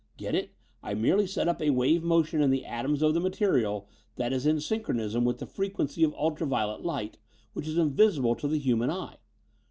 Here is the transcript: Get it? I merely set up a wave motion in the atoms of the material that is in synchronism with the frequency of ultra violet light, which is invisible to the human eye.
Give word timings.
Get 0.17 0.33
it? 0.33 0.55
I 0.81 0.95
merely 0.95 1.27
set 1.27 1.47
up 1.47 1.61
a 1.61 1.69
wave 1.69 2.01
motion 2.01 2.41
in 2.41 2.49
the 2.49 2.65
atoms 2.65 3.03
of 3.03 3.13
the 3.13 3.19
material 3.19 3.87
that 4.15 4.33
is 4.33 4.47
in 4.47 4.59
synchronism 4.59 5.25
with 5.25 5.37
the 5.37 5.45
frequency 5.45 6.03
of 6.03 6.15
ultra 6.15 6.47
violet 6.47 6.81
light, 6.83 7.19
which 7.53 7.67
is 7.67 7.77
invisible 7.77 8.33
to 8.37 8.47
the 8.47 8.57
human 8.57 8.89
eye. 8.89 9.17